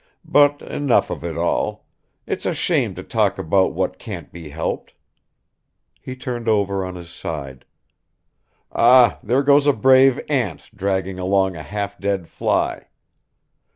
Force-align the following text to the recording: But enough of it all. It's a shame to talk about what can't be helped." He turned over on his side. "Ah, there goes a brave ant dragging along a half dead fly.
But 0.25 0.63
enough 0.63 1.11
of 1.11 1.23
it 1.23 1.37
all. 1.37 1.85
It's 2.25 2.47
a 2.47 2.55
shame 2.55 2.95
to 2.95 3.03
talk 3.03 3.37
about 3.37 3.75
what 3.75 3.99
can't 3.99 4.31
be 4.31 4.49
helped." 4.49 4.95
He 6.01 6.15
turned 6.15 6.49
over 6.49 6.83
on 6.83 6.95
his 6.95 7.11
side. 7.11 7.65
"Ah, 8.71 9.19
there 9.21 9.43
goes 9.43 9.67
a 9.67 9.73
brave 9.73 10.19
ant 10.27 10.71
dragging 10.75 11.19
along 11.19 11.55
a 11.55 11.61
half 11.61 11.99
dead 11.99 12.27
fly. 12.27 12.87